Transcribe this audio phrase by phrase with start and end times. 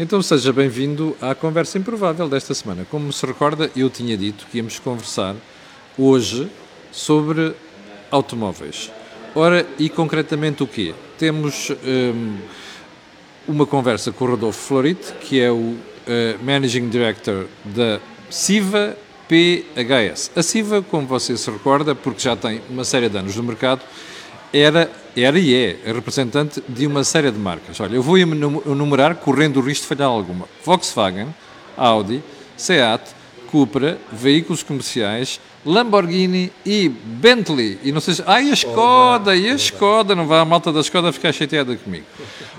[0.00, 2.86] Então seja bem-vindo à conversa improvável desta semana.
[2.88, 5.34] Como se recorda, eu tinha dito que íamos conversar
[5.98, 6.48] hoje
[6.92, 7.52] sobre
[8.08, 8.92] automóveis.
[9.34, 10.94] Ora, e concretamente o quê?
[11.18, 12.38] Temos um,
[13.48, 15.78] uma conversa com o Rodolfo Florit, que é o uh,
[16.44, 17.98] Managing Director da
[18.30, 18.96] Siva
[19.26, 20.30] PHS.
[20.36, 23.82] A Siva, como você se recorda, porque já tem uma série de anos no mercado,
[24.52, 24.88] era,
[25.22, 27.80] era e é representante de uma série de marcas.
[27.80, 30.46] Olha, eu vou enumerar, correndo o risco de falhar alguma.
[30.64, 31.28] Volkswagen,
[31.76, 32.22] Audi,
[32.56, 33.02] Seat,
[33.50, 37.78] Cupra, veículos comerciais, Lamborghini e Bentley.
[37.82, 38.22] E não sei se.
[38.22, 42.04] E a Skoda, e a Skoda, não vai a malta da Skoda ficar chateada comigo.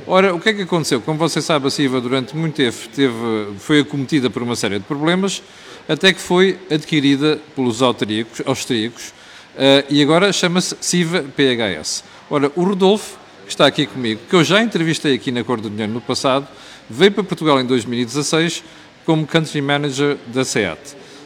[0.08, 1.00] Ora, o que é que aconteceu?
[1.02, 3.14] Como você sabe, a Siva durante muito tempo teve,
[3.60, 5.44] foi acometida por uma série de problemas,
[5.88, 9.14] até que foi adquirida pelos austríacos, austríacos
[9.60, 12.06] Uh, e agora chama-se SIVA PHS.
[12.30, 15.70] Ora, o Rodolfo, que está aqui comigo, que eu já entrevistei aqui na Cor do
[15.70, 16.48] Dinheiro no passado,
[16.88, 18.64] veio para Portugal em 2016
[19.06, 20.80] como Country Manager da SEAT.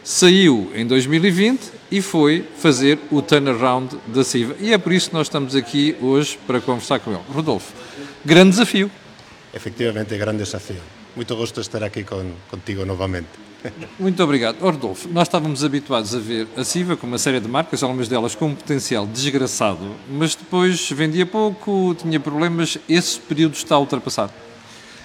[0.03, 4.55] Saiu em 2020 e foi fazer o turnaround da SIVA.
[4.59, 7.21] E é por isso que nós estamos aqui hoje para conversar com ele.
[7.33, 7.73] Rodolfo,
[8.23, 8.89] grande desafio.
[9.53, 10.81] Efectivamente, grande desafio.
[11.15, 12.05] Muito gosto de estar aqui
[12.49, 13.27] contigo novamente.
[13.99, 14.59] Muito obrigado.
[14.59, 18.35] Rodolfo, nós estávamos habituados a ver a Siva com uma série de marcas, algumas delas
[18.35, 22.77] com um potencial desgraçado, mas depois vendia pouco, tinha problemas.
[22.87, 24.33] Esse período está ultrapassado.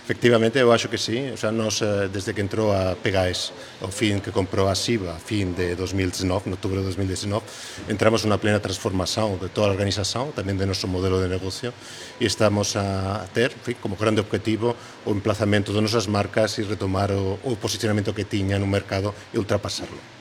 [0.09, 1.33] Efectivamente, eu acho que sim.
[1.33, 5.13] O sea, nós, eh, desde que entrou a PGAES, ao fim que comprou a SIVA,
[5.13, 7.45] a fim de 2019, en outubro de 2019,
[7.91, 11.75] entramos numa plena transformação de toda a organização, também de nosso modelo de negocio,
[12.19, 17.13] e estamos a ter, fin, como grande objetivo, o emplazamento de nossas marcas e retomar
[17.13, 20.18] o, o posicionamento que tiña no mercado e ultrapassarlo.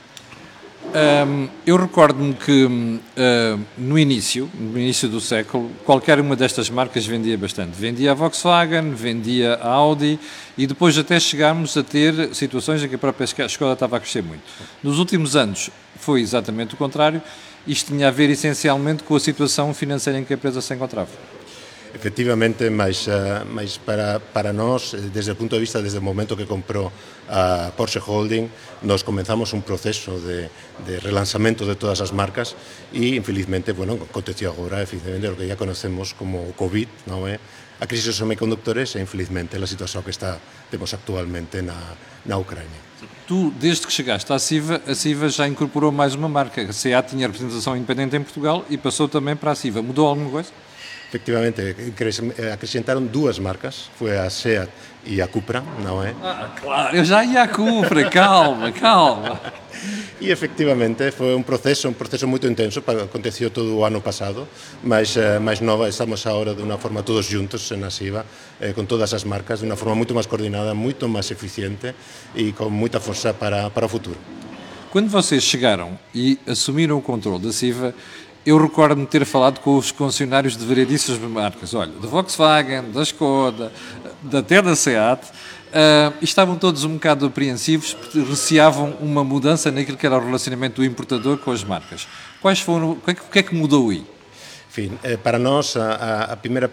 [0.98, 7.06] Um, eu recordo-me que uh, no início, no início do século, qualquer uma destas marcas
[7.06, 7.72] vendia bastante.
[7.78, 10.20] Vendia a Volkswagen, vendia a Audi
[10.58, 14.24] e depois até chegámos a ter situações em que a própria escola estava a crescer
[14.24, 14.42] muito.
[14.82, 17.22] Nos últimos anos foi exatamente o contrário.
[17.68, 21.37] Isto tinha a ver essencialmente com a situação financeira em que a empresa se encontrava.
[21.98, 26.02] Efectivamente, mas, uh, mas para, para nós, eh, desde o punto de vista, desde o
[26.02, 26.94] momento que comprou
[27.26, 28.46] a Porsche Holding,
[28.86, 30.46] nos comenzamos un proceso de,
[30.86, 32.54] de relanzamento de todas as marcas
[32.94, 37.42] e, infelizmente, bueno, aconteceu agora, efectivamente, o que ya conocemos como COVID, non é?
[37.82, 40.38] a crise dos semicondutores e, infelizmente, a situación que está,
[40.70, 41.98] temos actualmente na,
[42.30, 42.78] na Ucrânia.
[43.26, 46.62] Tu, desde que chegaste à CIVA, a CIVA já incorporou mais uma marca.
[46.62, 49.82] A SEAT tinha representação independente em Portugal e passou também para a CIVA.
[49.82, 50.54] Mudou alguma coisa?
[51.10, 51.76] Efectivamente,
[52.52, 54.70] acrescentaram duas marcas, foi a SEAT
[55.06, 56.14] e a Cupra, não é?
[56.22, 59.40] Ah, claro, eu já ia à Cupra, calma, calma.
[60.20, 64.48] E efectivamente foi um processo, um processo muito intenso, aconteceu todo o ano passado,
[64.84, 68.26] mas eh, mais nova, estamos agora de uma forma todos juntos na SIVA,
[68.60, 71.94] eh, com todas as marcas, de uma forma muito mais coordenada, muito mais eficiente
[72.34, 74.18] e com muita força para, para o futuro.
[74.90, 77.94] Quando vocês chegaram e assumiram o controle da SIVA,
[78.48, 83.74] eu recordo-me ter falado com os concessionários de variedíssimas marcas, olha, da Volkswagen, da Skoda,
[84.34, 90.06] até da SEAT, uh, estavam todos um bocado apreensivos, porque receavam uma mudança naquilo que
[90.06, 92.08] era o relacionamento do importador com as marcas.
[92.42, 94.06] Quais foram, o que é que, o que, é que mudou aí?
[94.78, 96.70] Eh, para nós a, a primeira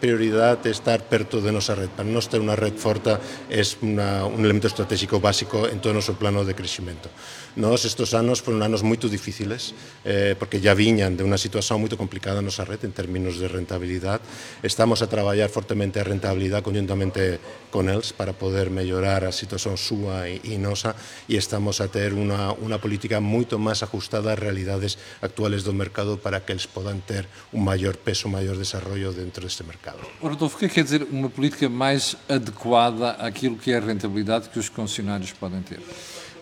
[0.68, 1.88] estar perto de nosa red.
[1.88, 3.16] Para nós ter unha red forta
[3.48, 7.08] é un elemento estratégico básico en todo o noso plano de crecimento.
[7.56, 9.72] Nós estes anos foron anos moito difíciles
[10.04, 13.48] eh, porque ya viñan de unha situación moito complicada a nosa red en términos de
[13.48, 14.20] rentabilidade.
[14.60, 17.40] Estamos a traballar fortemente a rentabilidade conjuntamente
[17.72, 20.98] con eles para poder mellorar a situación súa e, e nosa
[21.30, 26.18] e estamos a ter unha, unha política moito máis ajustada ás realidades actuales do mercado
[26.18, 29.98] para que eles podan ter un maior maior peso, maior desarrollo dentro deste mercado.
[30.20, 34.48] Rodolfo, o é que quer dizer uma política mais adequada àquilo que é a rentabilidade
[34.48, 35.80] que os concessionários podem ter?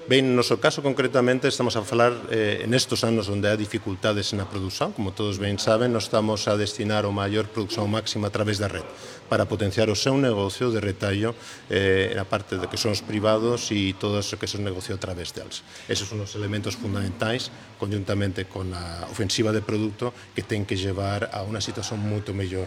[0.08, 4.34] Ben, no noso caso concretamente estamos a falar eh, en estos anos onde há dificultades
[4.34, 8.34] na produción, como todos ben saben, nos estamos a destinar o maior produción máxima a
[8.34, 8.82] través da red
[9.30, 11.38] para potenciar o seu negocio de retallo
[11.70, 14.98] eh, na parte de que son os privados e todo o que son negocio a
[14.98, 15.62] través deles.
[15.86, 21.30] Esos son os elementos fundamentais conjuntamente con a ofensiva de produto que ten que llevar
[21.30, 22.66] a unha situación moito mellor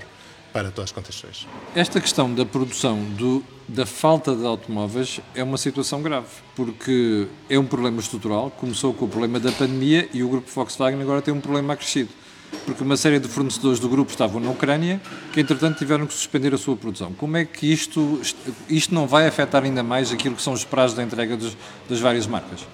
[0.55, 1.45] para todas as concessões.
[1.75, 7.59] Esta questão da produção do, da falta de automóveis é uma situação grave, porque é
[7.59, 11.33] um problema estrutural, começou com o problema da pandemia e o grupo Volkswagen agora tem
[11.33, 12.09] um problema acrescido,
[12.65, 15.01] porque uma série de fornecedores do grupo estavam na Ucrânia,
[15.33, 17.11] que entretanto tiveram que suspender a sua produção.
[17.11, 18.21] Como é que isto,
[18.69, 21.57] isto não vai afetar ainda mais aquilo que são os prazos da entrega dos,
[21.89, 22.65] das várias marcas?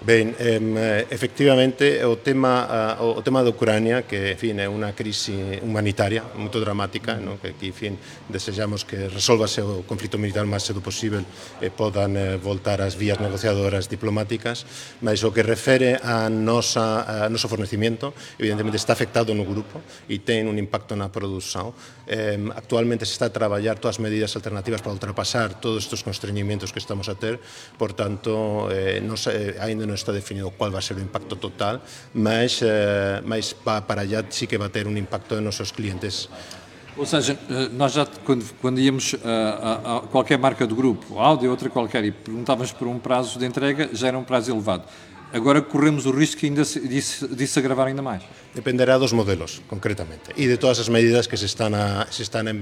[0.00, 4.64] Ben, em, eh, efectivamente, o tema, eh, o tema de Ucrania, que, en fin, é
[4.64, 7.36] unha crise humanitaria moito dramática, non?
[7.36, 7.94] que aquí, en fin,
[8.32, 11.20] desexamos que resolvase o conflito militar máis cedo posible
[11.60, 14.64] e podan eh, voltar as vías negociadoras diplomáticas,
[15.04, 20.24] mas o que refere a nosa, a noso fornecimiento, evidentemente está afectado no grupo e
[20.24, 21.76] ten un impacto na produção.
[22.08, 26.72] Em, actualmente se está a traballar todas as medidas alternativas para ultrapasar todos estes constreñimientos
[26.72, 27.36] que estamos a ter,
[27.76, 31.82] por tanto, eh, nos, eh, ainda non está definido cuál va ser o impacto total,
[32.14, 36.30] mas, eh, mas para allá sí que va a ter un impacto en nosos clientes.
[36.94, 41.18] Ou seja, eh, nós já quando, quando íamos a, a, a, qualquer marca do grupo,
[41.18, 44.50] Audi ou outra qualquer, e perguntávamos por um prazo de entrega, já era um prazo
[44.52, 44.84] elevado.
[45.32, 48.22] Agora corremos o risco ainda disso, disso agravar ainda mais.
[48.52, 52.50] Dependerá dos modelos, concretamente, e de todas as medidas que se están a, se están
[52.50, 52.54] a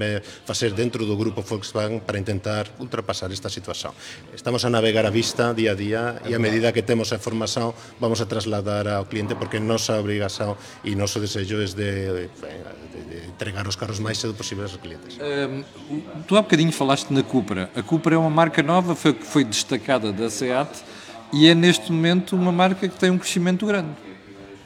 [0.44, 3.96] facer dentro do grupo Volkswagen para intentar ultrapasar esta situación.
[4.36, 7.72] Estamos a navegar a vista día a día e a medida que temos a información
[8.04, 10.52] vamos a trasladar ao cliente porque nosa obrigación
[10.84, 15.16] e noso desejo é de, de, de entregar os carros máis cedo possível aos clientes.
[15.16, 15.64] Um,
[16.28, 17.72] tu há bocadinho falaste na Cupra.
[17.72, 20.84] A Cupra é uma marca nova, foi, foi destacada da SEAT
[21.32, 24.07] e é neste momento uma marca que tem um crescimento grande.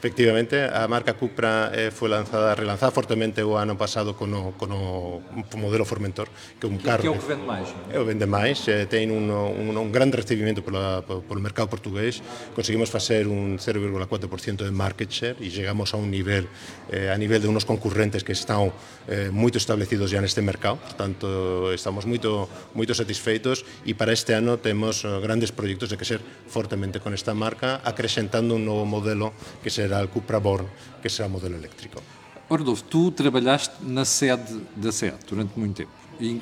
[0.03, 4.67] Efectivamente, a marca Cupra eh, foi lanzada, relanzada fortemente o ano pasado con o, con
[4.75, 5.23] o
[5.55, 6.27] modelo Formentor,
[6.59, 6.99] que é un carro...
[6.99, 7.67] Que é o que vende máis?
[7.87, 12.19] É o vende máis, eh, ten un, un, un grande recibimento polo, polo mercado portugués,
[12.51, 16.51] conseguimos facer un 0,4% de market share e chegamos a un nivel,
[16.91, 18.75] eh, a nivel de unos concurrentes que están
[19.07, 24.59] eh, moito establecidos ya neste mercado, portanto, estamos moito, moito satisfeitos e para este ano
[24.59, 26.19] temos eh, grandes proxectos de que ser
[26.51, 29.31] fortemente con esta marca, acrescentando un novo modelo
[29.63, 30.67] que será será o Cupra Born,
[31.01, 32.01] que será modelo elétrico.
[32.49, 35.91] Rodolfo, tu trabalhaste na sede da SEAT durante muito tempo,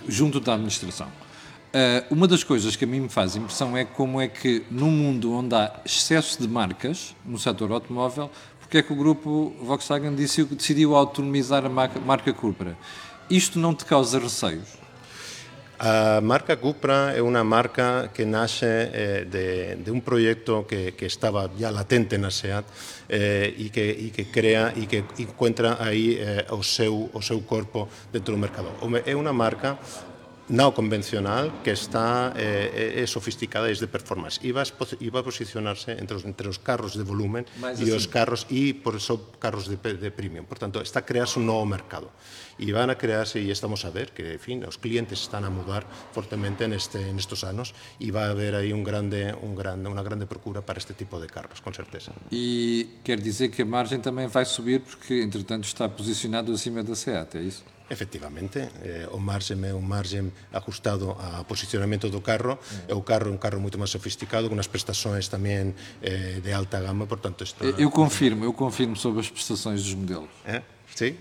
[0.07, 1.07] junto da administração.
[1.07, 4.91] Uh, uma das coisas que a mim me faz impressão é como é que, num
[4.91, 10.13] mundo onde há excesso de marcas no setor automóvel, porque é que o grupo Volkswagen
[10.13, 12.77] decidiu autonomizar a marca Cupra?
[13.29, 14.80] Isto não te causa receios?
[15.81, 21.73] A marca Cupra é unha marca que nace eh, de, un proxecto que, estaba ya
[21.73, 22.69] latente na SEAT
[23.09, 27.21] eh, e, que, crea e que encuentra aí eh, o, seu, o
[28.13, 28.69] dentro do mercado.
[29.09, 29.81] É unha marca
[30.51, 36.19] no convencional que está eh, é sofisticada e de performance e va, a posicionarse entre
[36.19, 37.47] os, entre os carros de volumen
[37.79, 40.43] e os carros e por eso carros de, de premium.
[40.43, 42.11] Por tanto, está a crearse un novo mercado
[42.59, 45.51] e van a crearse e estamos a ver que, en fin, os clientes están a
[45.51, 50.03] mudar fortemente neste nestos anos e va a haber aí un grande un grande unha
[50.03, 52.11] grande procura para este tipo de carros, con certeza.
[52.27, 56.93] E quer dizer que a margem também vai subir porque entretanto está posicionado acima da
[56.93, 57.63] SEAT, é isso?
[57.91, 62.55] Efectivamente, eh, o margen é un margen ajustado ao posicionamento do carro,
[62.87, 66.55] é o carro é un carro moito máis sofisticado, con as prestações tamén eh, de
[66.55, 67.43] alta gama, portanto...
[67.43, 67.67] Está...
[67.75, 70.31] Eu confirmo, eu confirmo sobre as prestações dos modelos.
[70.47, 70.63] É?
[70.95, 71.19] Sí,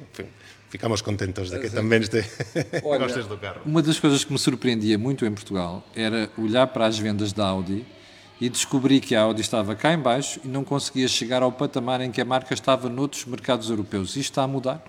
[0.71, 2.23] ficamos contentos de que também este
[2.87, 3.67] Olha, gostes do carro.
[3.67, 7.51] Uma das coisas que me surpreendia muito em Portugal era olhar para as vendas da
[7.51, 7.85] Audi
[8.41, 12.01] e descobri que a Audi estava cá em baixo e não conseguia chegar ao patamar
[12.01, 14.11] em que a marca estava noutros mercados europeus.
[14.11, 14.83] Isto está a mudar?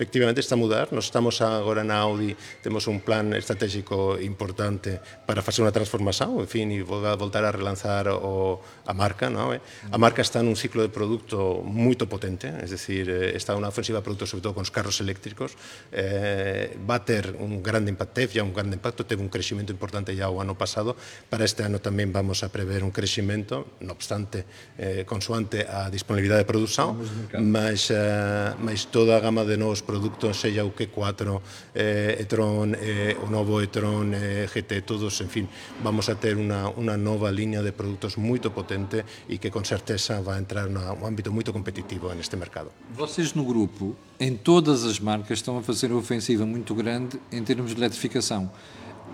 [0.00, 0.88] efectivamente está a mudar.
[0.96, 2.32] Nos estamos agora na Audi,
[2.64, 4.96] temos un plan estratégico importante
[5.28, 9.28] para facer unha transformación, en fin, e voltar a relanzar o, a marca.
[9.28, 9.60] Non?
[9.60, 14.00] A marca está nun ciclo de produto moito potente, es decir, eh, está unha ofensiva
[14.00, 15.52] de produto, sobre todo con os carros eléctricos,
[15.92, 19.68] eh, va a ter un grande impacto, teve ya un grande impacto, teve un crecimento
[19.68, 20.96] importante ya o ano pasado,
[21.28, 24.48] para este ano tamén vamos a prever un crecimento, no obstante,
[24.80, 26.96] eh, consoante a disponibilidade de produción,
[27.36, 31.42] mas, eh, mas toda a gama de novos produtos, sella o Q4,
[31.74, 35.44] eh, e-tron, eh, o novo e-tron eh, GT, todos, en fin,
[35.82, 40.22] vamos a ter unha, unha nova liña de produtos moito potente e que con certeza
[40.22, 42.70] vai entrar num ámbito moito competitivo neste mercado.
[42.94, 47.42] Vocês no grupo, em todas as marcas, estão a fazer uma ofensiva muito grande em
[47.42, 48.46] termos de eletrificação.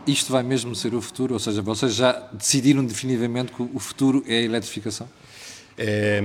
[0.04, 1.34] Isto vai mesmo ser o futuro?
[1.34, 5.08] Ou seja, vocês já decidiram definitivamente que o futuro é a eletrificação?
[5.76, 6.22] Eh,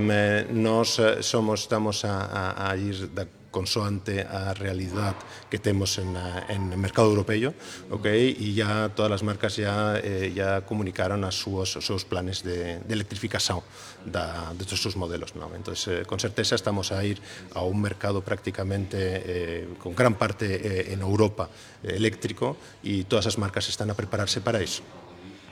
[0.51, 5.15] nós somos, estamos a, a, a ir da consoante a realidad
[5.49, 6.15] que temos en,
[6.49, 7.53] en el mercado europeo,
[7.91, 8.33] okay?
[8.39, 11.75] e ya todas as marcas ya, eh, ya comunicaron as súas,
[12.07, 13.59] planes de, electrificación
[14.07, 15.35] de todos os modelos.
[15.35, 15.51] ¿no?
[15.53, 17.21] Entonces, eh, con certeza estamos a ir
[17.53, 21.51] a un mercado prácticamente eh, con gran parte en Europa
[21.83, 24.81] eléctrico e todas as marcas están a prepararse para isso.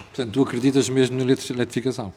[0.09, 2.13] Portanto, tu acreditas mesmo na eletrificação?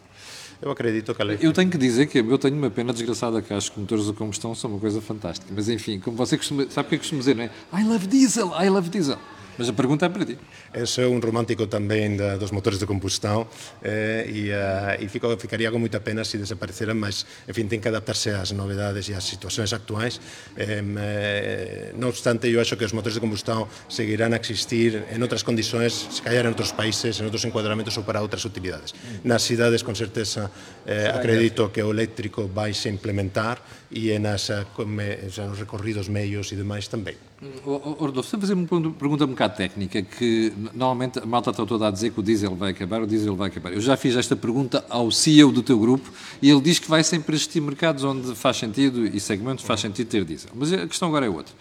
[0.62, 1.34] Eu acredito que ela...
[1.34, 4.12] Eu tenho que dizer que eu tenho uma pena desgraçada que acho que motores a
[4.12, 5.52] combustão são uma coisa fantástica.
[5.52, 6.64] Mas enfim, como você costuma...
[6.70, 7.50] Sabe o que que costumo dizer, não é?
[7.74, 9.18] I love diesel, I love diesel.
[9.58, 10.38] Mas a pergunta é para ti.
[10.72, 13.46] Eu sou um romântico também da, dos motores de combustão
[13.82, 17.88] eh, e, uh, e fico, ficaria com muita pena se desapareceram, mas, enfim, tem que
[17.88, 20.20] adaptar-se às novidades e às situações atuais.
[20.56, 25.42] Eh, não obstante, eu acho que os motores de combustão seguirão a existir em outras
[25.42, 28.94] condições, se calhar em outros países, em outros enquadramentos ou para outras utilidades.
[29.22, 30.50] Nas cidades, com certeza,
[30.86, 36.88] eh, acredito que o elétrico vai se implementar e nas, nos recorridos meios e demais
[36.88, 37.16] também.
[37.64, 41.90] Rodolfo, você fazer uma pergunta um bocado técnica, que normalmente a malta está toda a
[41.90, 43.72] dizer que o diesel vai acabar, o diesel vai acabar.
[43.72, 47.02] Eu já fiz esta pergunta ao CEO do teu grupo e ele diz que vai
[47.02, 50.50] sempre existir mercados onde faz sentido e segmentos faz sentido ter diesel.
[50.54, 51.54] Mas a questão agora é outra.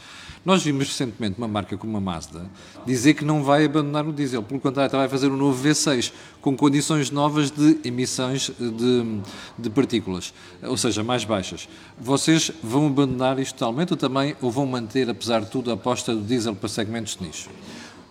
[0.43, 2.49] Nós vimos recentemente uma marca como a Mazda
[2.83, 6.57] dizer que não vai abandonar o diesel, pelo contrário, vai fazer um novo V6 com
[6.57, 9.21] condições novas de emissões de,
[9.57, 10.33] de partículas,
[10.63, 11.69] ou seja, mais baixas.
[11.99, 16.15] Vocês vão abandonar isto totalmente ou também ou vão manter, apesar de tudo, a aposta
[16.15, 17.47] do diesel para segmentos de nicho?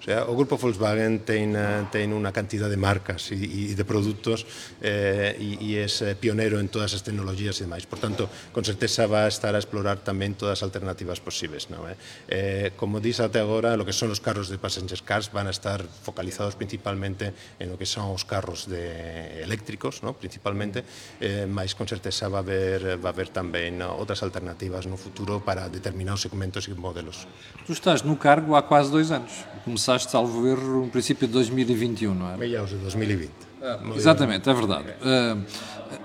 [0.00, 3.84] O sea, o grupo Volkswagen ten, eh, ten unha cantidad de marcas e, e de
[3.84, 4.48] produtos
[4.80, 7.84] eh, e, e é eh, pionero en todas as tecnologías e demais.
[7.84, 11.68] Por tanto, con certeza va a estar a explorar tamén todas as alternativas posibles.
[11.68, 12.00] Non eh?
[12.32, 15.52] Eh, como dís até agora, lo que son os carros de passenger cars van a
[15.52, 20.16] estar focalizados principalmente en lo que son os carros de eléctricos, no?
[20.16, 20.80] principalmente,
[21.20, 25.44] eh, mas con certeza va a haber, va a haber tamén outras alternativas no futuro
[25.44, 27.28] para determinados segmentos e modelos.
[27.68, 29.44] Tu estás no cargo há quase dois anos.
[29.60, 32.36] Começaste começaste, salvo erro, no princípio de 2021, não é?
[32.36, 33.49] Meados de 2020.
[33.62, 34.84] Ah, exatamente, é verdade.
[35.02, 35.42] Uh,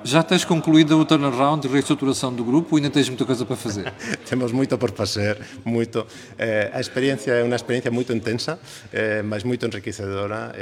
[0.03, 3.55] já tens concluído o turnaround e reestruturação do grupo ou ainda tens muita coisa para
[3.55, 3.91] fazer?
[4.27, 6.05] Temos muito por fazer, muito.
[6.37, 8.59] Eh, a experiência é uma experiência muito intensa,
[8.91, 10.53] eh, mas muito enriquecedora.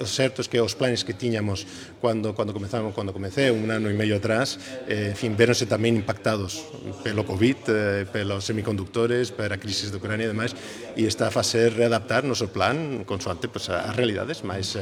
[0.00, 1.66] O certo é que os planos que tínhamos
[2.00, 4.58] quando quando comenzamos, quando comecei um ano e meio atrás,
[5.12, 6.64] enfim, viram-se também impactados
[7.02, 7.58] pelo Covid,
[8.12, 10.54] pelos semicondutores, pela crise da Ucrânia e demais,
[10.96, 14.76] e está a fazer readaptar nosso plan consoante pues, as realidades, mas,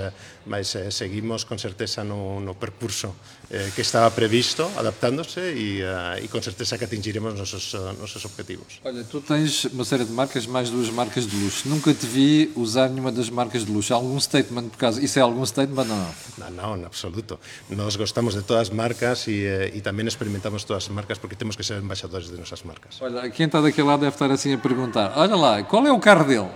[0.47, 3.11] mas seguir seguimos con certeza no, no percurso
[3.51, 8.23] eh, que estaba previsto, adaptándose e, uh, e con certeza que atingiremos nosos, uh, nosos
[8.23, 8.79] objetivos.
[8.87, 11.67] Olha, tu tens uma série de marcas, mais duas marcas de luxo.
[11.67, 13.91] Nunca te vi usar nenhuma das marcas de luxo.
[13.91, 15.03] algum statement por causa?
[15.03, 16.07] Isso é algum statement ou não?
[16.39, 17.41] Não, não, en absoluto.
[17.69, 21.35] Nós gostamos de todas as marcas e, uh, e também experimentamos todas as marcas porque
[21.35, 23.03] temos que ser embaixadores de nossas marcas.
[23.03, 25.99] Olha, quem está daquele lado deve estar assim a perguntar: olha lá, qual é o
[25.99, 26.51] carro dele?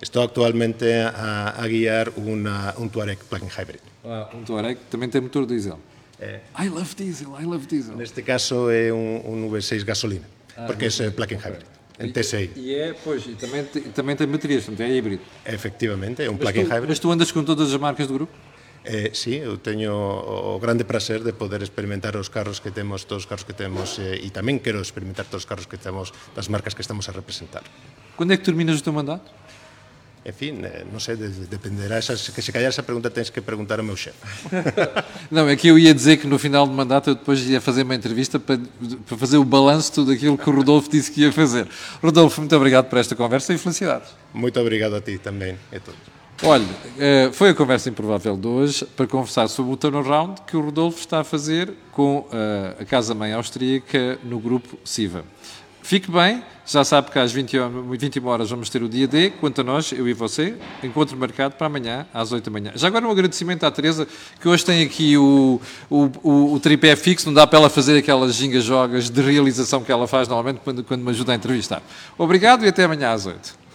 [0.00, 3.80] Estou actualmente a, a guiar una, un Touareg plug-in hybrid.
[4.04, 5.80] Ah, un Touareg tamén ten motor diesel.
[6.20, 6.44] É.
[6.44, 6.64] Eh.
[6.64, 7.96] I love diesel, I love diesel.
[7.96, 11.48] Neste caso é un, un V6 gasolina, ah, porque é eh, plug-in okay.
[11.48, 11.66] hybrid.
[11.96, 12.52] En TCI.
[12.60, 13.64] E, é, pois, e também,
[13.96, 15.24] também tem baterias, portanto é híbrido.
[15.48, 16.92] Efectivamente, é um plug-in hybrid.
[16.92, 18.32] Mas tu andas com todas as marcas do grupo?
[18.86, 23.24] Eh, sí, eu teño o grande prazer de poder experimentar os carros que temos, todos
[23.24, 26.46] os carros que temos, eh, e tamén quero experimentar todos os carros que temos das
[26.46, 27.66] marcas que estamos a representar.
[28.14, 29.26] Quando é que terminas o teu mandato?
[30.26, 31.14] En fin, eh, non sei,
[31.46, 34.18] dependerá, esa, que se calhar esa pregunta tens que preguntar ao meu chefe.
[35.30, 37.86] não, é que eu ia dizer que no final do mandato eu depois ia fazer
[37.86, 38.58] uma entrevista para,
[39.06, 41.68] para fazer o balanço de tudo aquilo que o Rodolfo disse que ia fazer.
[42.02, 44.10] Rodolfo, muito obrigado por esta conversa e felicidades.
[44.34, 46.00] Muito obrigado a ti também a todos.
[46.42, 46.66] Olha,
[46.98, 50.98] eh, foi a conversa improvável de hoje para conversar sobre o turnaround que o Rodolfo
[50.98, 55.24] está a fazer com eh, a casa-mãe austríaca no grupo SIVA.
[55.86, 57.58] Fique bem, já sabe que às 20,
[57.96, 59.30] 21 horas vamos ter o dia D.
[59.30, 62.72] Quanto a nós, eu e você, encontro marcado para amanhã, às 8 da manhã.
[62.74, 64.04] Já agora um agradecimento à Teresa,
[64.40, 67.96] que hoje tem aqui o, o, o, o tripé fixo, não dá para ela fazer
[67.96, 71.80] aquelas gingas-jogas de realização que ela faz normalmente quando, quando me ajuda a entrevistar.
[72.18, 73.65] Obrigado e até amanhã às 8.